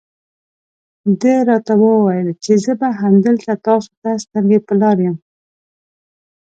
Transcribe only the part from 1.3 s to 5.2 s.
راته وویل چې زه به همدلته تاسو ته سترګې په لار یم.